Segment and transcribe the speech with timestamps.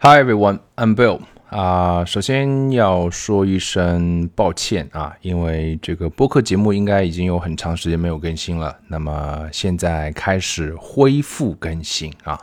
[0.00, 1.18] Hi everyone, I'm Bill.
[1.50, 8.78] 啊，首先要说一声抱歉啊，因为这个播客节目应该已经有很长时间没有更新了。
[8.86, 12.38] 那么现在开始恢复更新啊。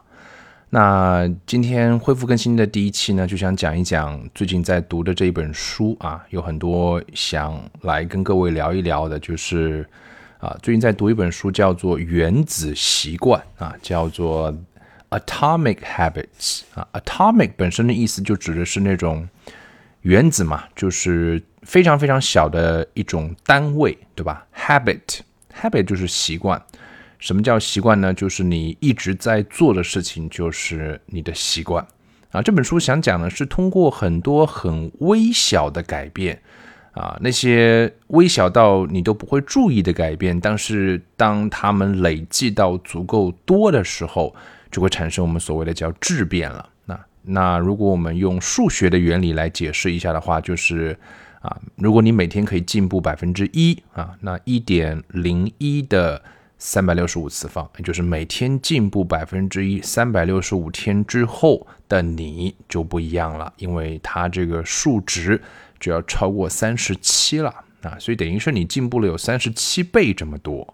[0.69, 9.87] 那今天恢复更新的第一期呢，就想讲一讲最近在读的这一本书啊，有很多想来跟各位聊一聊的，就是
[10.39, 14.53] 啊，最近在读一本书，叫做《原子习惯》啊，叫做。
[15.15, 19.25] Atomic habits 啊，atomic 本身的意思就指的是那种
[20.01, 26.61] 原子嘛，就是非常非常小的一种单位，对吧？Habit，habit 就是习惯。
[27.17, 28.13] 什么叫习惯呢？
[28.13, 31.87] 就是你一直在做的事情，就是你的习惯
[32.31, 32.41] 啊。
[32.41, 36.41] 这本书想讲的是通过很多很微小的改变
[36.91, 44.35] 啊，那些微小到你都不会注意的改变，但是当它们累计到足够多的时候。
[44.75, 46.69] 就会产生我们所谓的叫质变了。
[46.83, 50.99] 那那如果我们用数学的原理来解释一下的话，就是
[51.39, 56.21] 啊，如果你每天可以进步百分之一啊，那一点零一的
[56.57, 65.41] 三百六十五次方，也就是每天进步百分之一，三百六十五天之后的你就不一样了，因为它这个数值
[65.79, 67.49] 就要超过三十七了
[67.81, 70.73] 啊，所以等于是你进步了有三十七倍这么多。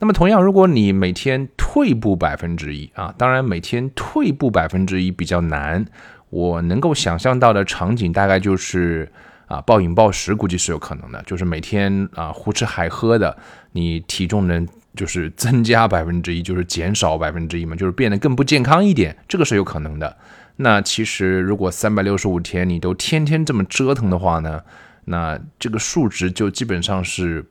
[0.00, 5.84] 那么同样，如果你每天退步百分之一啊，当然每天退步百分之一比较难。
[6.30, 9.08] 我能够想象到的场景大概就是
[9.46, 13.36] 啊，暴饮暴食估计是有可能的，就是每天啊胡吃海喝的，
[13.70, 20.16] 你体重能就是增加百分之一，就是减少百分之一嘛，就是变得更不健康一点，这个是有可能的。
[20.56, 24.60] 那其实如果三百六十五天你都天天这么折腾的话呢，
[25.04, 27.46] 那这个数值就基本上是。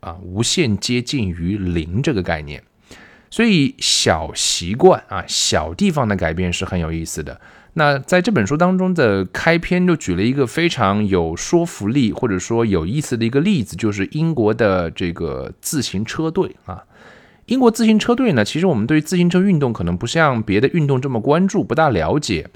[0.00, 2.62] 啊，无限接近于零这个概念，
[3.30, 7.40] 所以小习惯啊，小地方的改变是很有意思的。
[7.74, 16.82] 那在这本书当中的开篇就举了一个非常有说服力或者说有意思的一个例子，就是英国的这个自行车队啊。
[17.46, 22.48] 英国自行车队呢，其实我们对自行车运动可能不像别的运动这么关注，不大了解，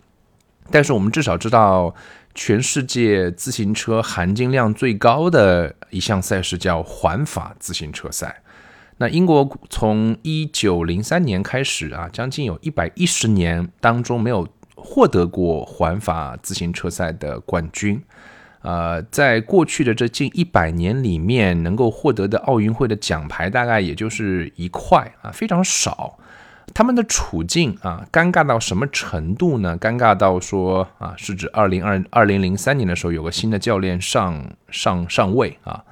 [0.71, 1.95] 但是我们至少知道。
[2.35, 8.43] 全世界自行车含金量最高的一项赛事叫环法自行车赛。
[8.99, 18.03] 那英国从一九零三年开始啊，将近有一百一十年当中没有获得过环法自行车赛的冠军。
[18.63, 26.19] 呃，在过去的这近一百年里面，能够获得的奥运会的奖牌大概也就是一块啊，非常少。
[26.75, 29.79] 他们的处境啊，尴尬到什么程度呢？
[29.79, 35.85] 尴尬到说啊，是指二零二二零零三年的时候，有个新的教练上上上位啊。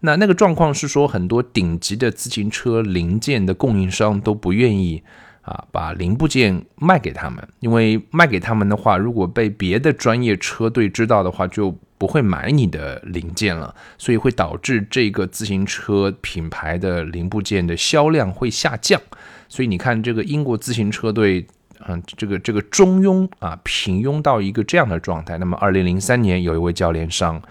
[0.00, 5.02] 那那个状况是说，很多顶级的自行车零件的供应商都不愿意
[5.42, 19.02] 啊，把零部件卖给他们，因为卖给他们的话，如果被别的专业车队知道的话，就不会买你的零件了，所以会导致这个自行车品牌的零部件的销量会下降。
[19.48, 21.46] 所以你看，这个英国自行车队，
[21.86, 25.38] 嗯，这个这个中庸啊，平庸到一个这样的状态。
[25.38, 27.42] 那么，二零零三年有一位教练上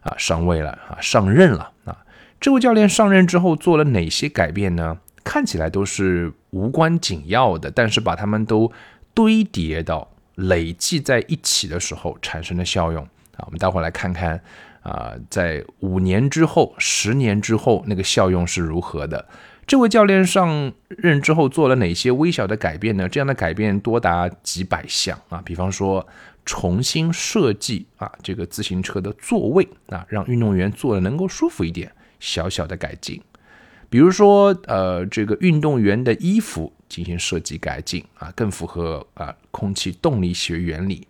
[0.00, 1.96] 啊上位了啊上任了啊。
[2.40, 4.98] 这位教练上任之后做了哪些改变呢？
[5.22, 8.70] 看起来都是无关紧要的，但是把它们都
[9.14, 13.02] 堆叠到累计在一起的时候产生的效用
[13.36, 13.44] 啊。
[13.46, 14.38] 我们待会来看看
[14.82, 19.24] 啊，在五年之后、十年之后那个效用是如何的。
[19.66, 23.08] 这位教练上任之后做了哪些微小的改变呢？
[23.08, 26.06] 这样的改变多达几百项啊，比方说
[26.44, 33.20] 重新设计啊这个自行车的座位啊，让运动员坐的能够舒服一点，小小的改进。
[33.88, 41.06] 比如说呃这个运动员的衣服进行设计改进啊，更符合啊空气动力学原理。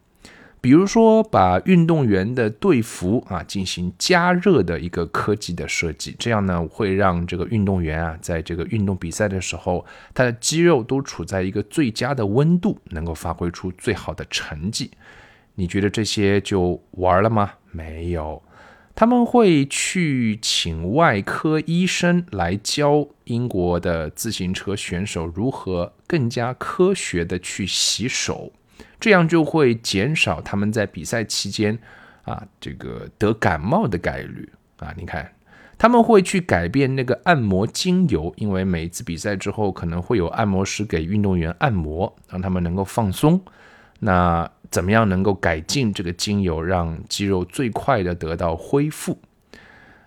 [0.65, 14.91] 比如说，把运动员的队服啊进行加热的一个科技的设计，这样呢会让这个运动员啊在这个运动比赛的时候，他的肌肉都处在一个最佳的温度，能够发挥出最好的成绩。
[15.57, 17.53] 你觉得这些就玩了吗？
[17.71, 18.43] 没有，
[18.95, 28.51] 他们会去请外科医生来教英国的自行车选手如何更加科学的去洗手。
[29.01, 31.79] 这样就会减少他们在比赛期间
[32.23, 34.49] 啊，这个得感冒的概率
[34.79, 34.95] 啊。
[34.97, 35.31] 你看，
[35.77, 43.41] 他们会去改变那个按摩精油，因为每一次比赛之后可能会有按摩师给运动员按摩，让他们能够放松。
[44.01, 49.19] 那怎么样能够改进这个精油，让肌肉最快的得到恢复？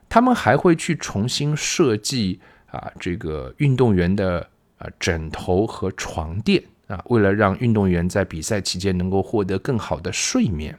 [0.10, 2.40] 他们还会去重新设计
[2.72, 6.64] 啊，这个运动员的啊枕头和床垫。
[6.88, 10.78] 啊，为了让运动员在比赛期间能够获得更好的睡眠，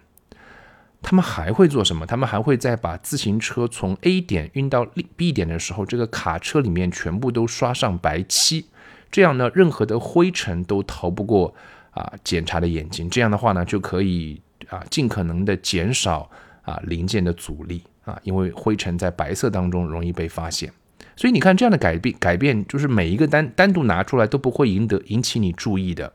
[1.03, 2.07] 他们还会做什么？
[2.07, 8.67] 他们还会在把自行车从 A 点运到 B 点的时候，这个卡车里面全部都刷上白漆，
[9.11, 11.55] 这样呢，任何的灰尘都逃不过
[11.91, 13.09] 啊检查的眼睛。
[13.11, 16.31] 这样的话呢，就可以啊尽可能的减少
[16.63, 20.73] 啊零件的阻力啊，因为灰尘在白色当中容易被发现。
[21.19, 26.13] 所以你看，这样的改变改变就是每一个单单独拿出来都不会赢得引起你注意的，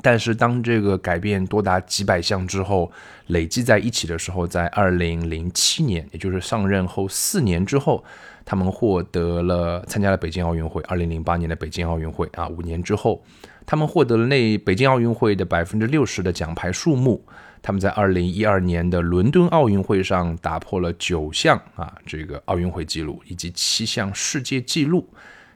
[0.00, 2.92] 但是当这个改变多达几百项之后，
[3.26, 8.04] 累积在一起的时候，在二零零七年，也就是上任后四年之后，
[8.44, 10.80] 他们获得了参加了北京奥运会。
[10.82, 13.20] 二零零八年的北京奥运会啊，五年之后，
[13.66, 17.24] 他们获得了那北京奥运会的百分之六十的奖牌数目。
[17.62, 25.08] 他们在二零一二年的伦敦奥运会上打破了九项啊这个奥运会纪录以及七项世界纪录，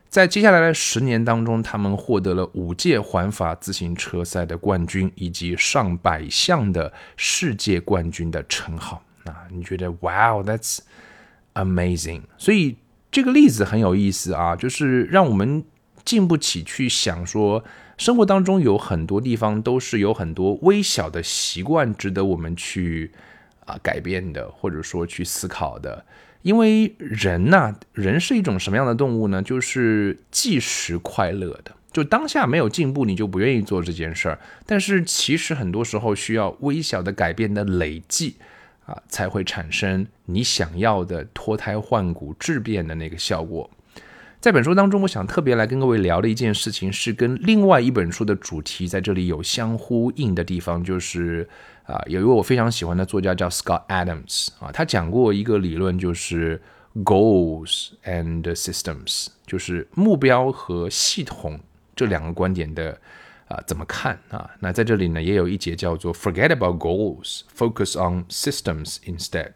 [0.08, 9.46] 在接下来的十年当中，他们获得了五届环法自行车赛的冠军以及上百项的世界冠军的称号啊！
[9.50, 10.78] 你觉得，Wow，that's
[11.54, 12.22] amazing！
[12.36, 12.76] 所以
[13.10, 15.64] 这个例子很有意思啊，就是让我们
[16.04, 17.64] 经不起去想说。
[17.98, 23.12] 生活当中有很多地方都是有很多微小的习惯值得我们去
[23.64, 26.04] 啊改变的，或者说去思考的。
[26.42, 29.40] 因为人呐，人是一种什么样的动物呢？
[29.40, 34.40] 就是即时快乐的，就当下没有进步，你就不愿意做这件事儿。
[34.66, 38.34] 但是其实很多时候需要微小的改变的累计
[38.86, 43.70] 啊，才会产生你想要的脱胎换骨、质变的那个效果。
[44.42, 51.48] 在本书当中，我想特别来跟各位聊的一件事情，是跟另外一本书的主题在这里有相呼应的地方，就是
[51.84, 56.60] 啊，有一位我非常喜欢的作家叫 Scott Adams 啊，他讲过一个理论，就是
[57.04, 61.60] Goals and Systems，就是目标和系统
[61.94, 62.98] 这两个观点的
[63.46, 64.50] 啊怎么看啊？
[64.58, 69.52] 那在这里呢，也有一节叫做 Forget about goals，focus on systems instead，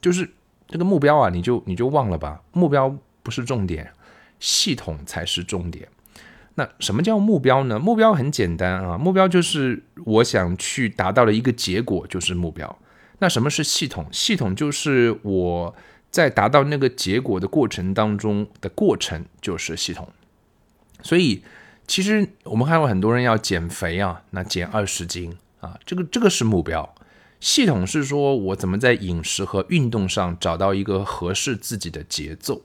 [0.00, 0.30] 就是
[0.66, 2.96] 这个目标啊，你就你就忘了吧，目标。
[3.26, 3.90] 不是重点，
[4.38, 5.88] 系统才是重点。
[6.54, 7.76] 那什么叫目标呢？
[7.76, 12.78] 目标很简单啊，目标就是我想去达到的一个结果，就是目标。
[13.18, 14.06] 那什么是系统？
[14.12, 15.74] 系统就是我
[16.12, 20.08] 在达到那个结果的过程当中的过程，就是系统。
[21.02, 21.42] 所以，
[21.88, 26.94] 其实我们看过很多人要减肥啊，那减二十斤啊，这个这个是目标。
[27.40, 32.62] 系统是说我怎么在饮食和运动上找到一个合适自己的节奏。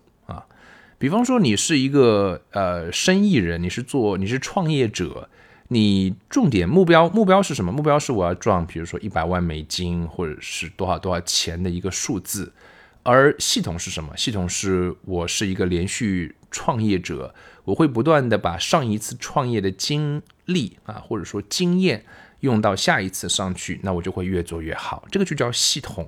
[1.02, 5.28] 比方说，你是一个呃生意人，你是做你是创业者，
[5.70, 7.72] 你重点目标目标是什么？
[7.72, 12.54] 目标是我要赚，比如说一百万美金，或者是多少多少钱的一个数字。
[13.02, 14.16] 而系统是什么？
[14.16, 17.34] 系统是我是一个连续创业者，
[17.64, 22.06] 我会不断的把上一次创业的经历啊，或者说经验
[22.42, 25.08] 用到下一次上去，那我就会越做越好。
[25.10, 26.08] 这个就叫系统。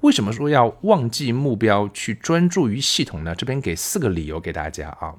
[0.00, 3.34] 为什么说要忘记目标去专注于系统呢？
[3.34, 5.16] 这边给四个理由给大家啊。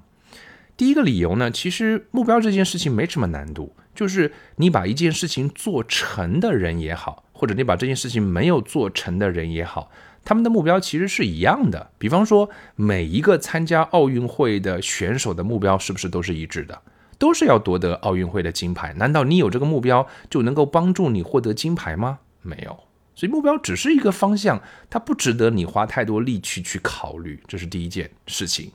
[0.77, 9.91] 第一个理由呢，其实目标这件事情没什么难度，就是你把一件事情做成的人也好，或者你把这件事情没有做成的人也好，
[10.23, 11.91] 他们的目标其实是一样的。
[11.97, 16.81] 比方说，每一个参加奥运会的选手的目标是不是都是一致的？
[17.17, 18.93] 都是要夺得奥运会的金牌。
[18.93, 22.19] 难道你有这个目标就能够帮助你获得金牌吗？
[22.41, 22.79] 没有。
[23.19, 28.72] 所以目标只是一个方向，它不值得你花太多力气去考虑，这是第一件事情。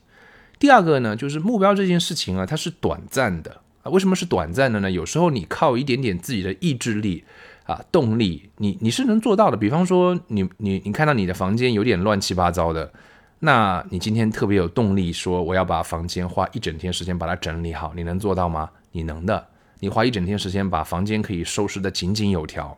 [0.59, 3.89] 第二个呢，就是目标这件事情啊，它是短暂的啊。
[3.89, 4.91] 为什么是短暂的呢？
[4.91, 7.23] 有时候你靠一点点自己的意志力
[7.63, 9.57] 啊，动力，你你是能做到的。
[9.57, 12.93] 比方说，你你你看到你的房间有点乱七八糟的，
[13.39, 18.69] 那你今天特别有动力，说我要把房间花一整天时间把它整理好，你能做到吗？
[18.91, 19.47] 你能的。
[19.79, 22.77] 你花一整天时间把房间可以收拾得井井有条，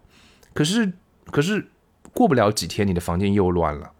[0.54, 0.94] 可是。
[1.32, 1.68] 可是
[2.14, 3.92] 过不了几天，你的房间又乱了。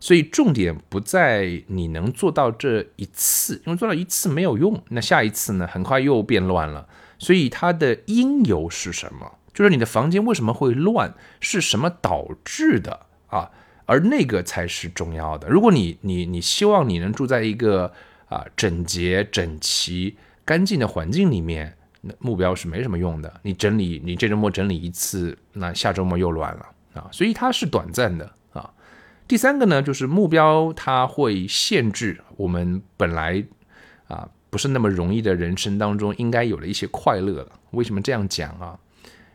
[0.00, 6.86] 所以重点不在你能做到这一次，因为做到一次没有用，那下一次呢，很快又变乱了。
[7.18, 9.38] 所以它的因由是什么？
[9.52, 13.50] 就是你的房间为什么会乱，是什么导致的啊？
[13.86, 15.48] 而那个才是重要的。
[15.48, 17.92] 如果你你你希望你能住在一个
[18.28, 21.77] 啊整洁、整齐、干净的环境里面。
[22.00, 28.70] 那目标是没什么用的，你整理，你这周末整理一次，那下周末又乱了啊，所以它是短暂的啊。
[29.26, 33.44] 第三个呢，就是目标它会限制我们本来
[34.06, 37.52] 啊不是那么容易的人生当中应该有的一些快乐了。
[37.72, 38.78] 为什么这样讲啊？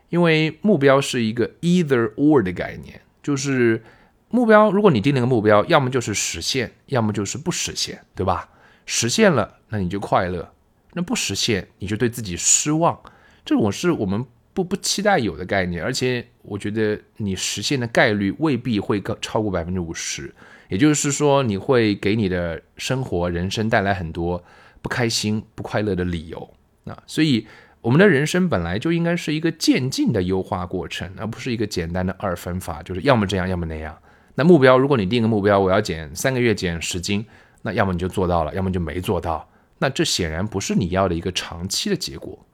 [0.08, 3.82] 因为目标是一个 either or 的概念，就是
[4.28, 8.48] 目标，如果你定了个目标，要么就是实现，要么就是不实现，对吧？
[8.86, 10.52] 实现了，那你就快乐。
[10.94, 12.98] 那不实现你就对自己失望，
[13.44, 20.32] 这种是我们不不期待有的概念，而且我觉得你实现的概率未必会高超过百分之五十，
[20.68, 24.42] 也就是说你会给你的生活人生带来很多
[24.80, 27.46] 不开心不快乐的理由啊，所以
[27.80, 33.98] 我们的人生本来就应该是一个渐进的优化过程，而不是一个简单的二分法，就是要么这样要么那样。
[34.36, 37.26] 那目标如果你定个目标，我要减三个月减十斤，
[37.62, 39.48] 那要么你就做到了，要么就没做到。
[39.84, 42.46] 那这显然不是你要的一个长期的结果。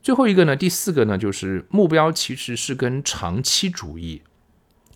[0.00, 4.22] 最后一个呢，第四个呢，就是目标其实是跟长期主义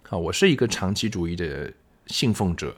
[0.09, 1.73] 啊，我是一个长期主义的
[2.07, 2.77] 信奉者，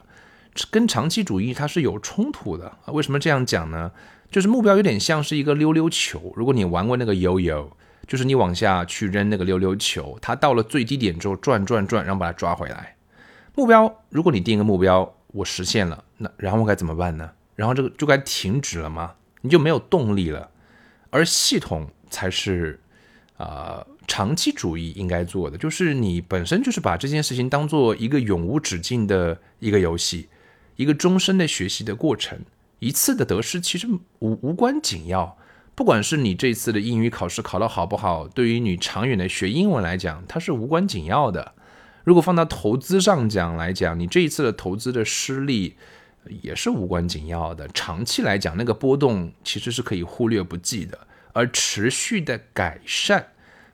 [0.71, 2.87] 跟长期主义它是有冲突的啊。
[2.87, 3.91] 为什么这样讲呢？
[4.31, 7.71] 就是目标有点像是一个溜溜球，如果你玩过那个悠悠，
[8.07, 12.95] 就是你往下去扔那个溜溜球，它到了最低点之后转转转，然后把它抓回来。
[13.53, 17.29] 目标，如果你定一个目标，我实现了，那然后我该怎么办呢？
[17.57, 19.15] 然后这个就该停止了吗？
[19.41, 20.49] 你就没有动力了。
[21.09, 22.79] 而系统才是
[23.37, 30.29] 啊长期主义应该做的，就是你本身就是把这件事情当做一个永无止境的一个游戏，
[30.75, 32.39] 一个终身的学习的过程。
[32.79, 33.87] 一次的得失其实
[34.19, 35.37] 无无关紧要。
[35.73, 41.53] 不管是你这次的英语考试考得好不好，对于你长远的学英文来讲，它是无关紧要的。
[42.03, 45.75] 如果放到投资上讲来讲，你这一次的投资的失利。
[46.41, 50.99] 也是无关紧要的，长期来讲，那个波动其实是可以忽略不计的。
[51.33, 53.27] 而持续的改善，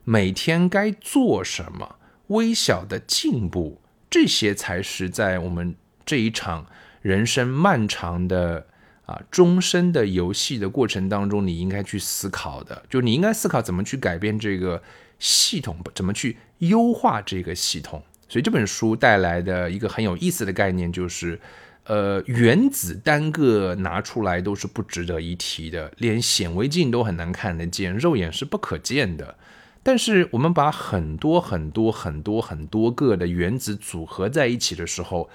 [0.04, 1.96] 每天该做什么，
[2.26, 3.80] 微小的进步，
[4.10, 6.66] 这些才是在我们这一场
[7.00, 8.66] 人生漫长的
[9.06, 12.84] 啊终身的游戏的过程当中，你应该去思考的。
[12.90, 14.82] 就你应该思考怎么去改变这个
[15.18, 18.02] 系统，怎么去优化这个系统。
[18.28, 21.40] 所以这本书带来的一个很有意思的概念就是。
[21.84, 29.36] 呃，原子单个拿出来都是不值得一提的，连显微镜都很难看得见，肉眼是不可见的。
[29.82, 35.28] 但是我们把很多很多很多很多个的原子组合在一起的时候，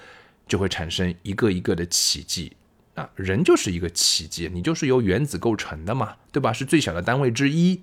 [0.48, 2.52] 就会产生一个一个的奇迹。
[2.96, 6.52] 那人就是一个奇迹，你就是由原子构成的嘛，对吧？
[6.52, 7.82] 是最小的单位之一。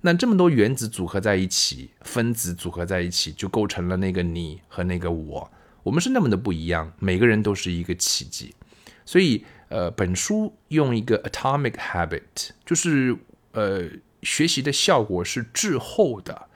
[0.00, 5.50] 那这么多原子组合在一起，分子组合在一起，就构成了那个你和那个我。
[5.88, 8.54] 我们是那么的不一样，每个人都是一个奇迹，
[9.06, 13.16] 所以呃，本书用一个 atomic habit，就是
[13.52, 13.88] 呃，
[14.22, 16.48] 学习的效果是滞后的，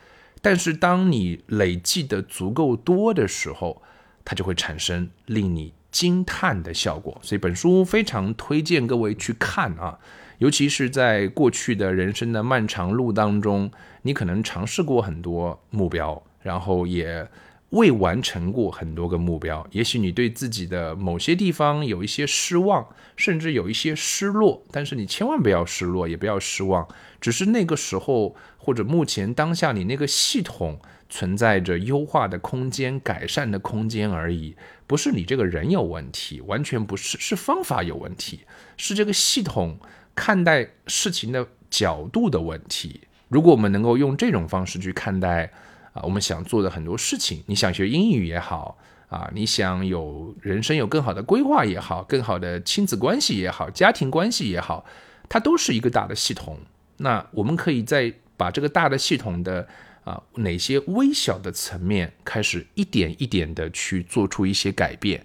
[0.42, 3.80] 但是当你累计的足够多的时候，
[4.22, 7.18] 它就会产生令你惊叹的效果。
[7.22, 9.98] 所以本书非常推荐各位去看啊，
[10.40, 13.72] 尤其是在过去的人生的漫长路当中，
[14.02, 17.26] 你可能尝试过很多目标，然后也。
[17.72, 22.86] 未完成过很多个目标，也许你对自己的某些地方有一些失望，
[23.16, 26.86] 甚至有一些失落，但是你千万不要失落，也不要失望，
[27.18, 34.54] 只是那个时候或者目前当下你那个系统存在着优化的空间、改善的空间而已，
[34.86, 38.40] 不是你这个人有问题，完全不是，是方法有问题，
[38.76, 39.78] 是这个系统
[40.14, 43.00] 看待事情的角度的问题。
[43.28, 45.50] 如果我们能够用这种方式去看待。
[45.92, 54.84] 啊，我们想做的很多事情，你想学英语也好，啊，你想有人生有更好的规划也好，更好的亲子关系也好，家庭关系也好，
[55.28, 56.58] 它都是一个大的系统。
[56.96, 59.68] 那我们可以在把这个大的系统的
[60.04, 65.24] 啊哪些微小的层面开始一点一点的去做出一些改变，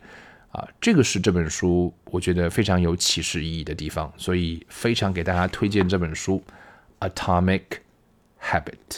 [0.52, 6.44] 啊，这个是这本书我觉得非常有启示意义的地方，所以非常给大家推荐这本书
[7.10, 7.62] 《Atomic
[8.42, 8.90] Habit》。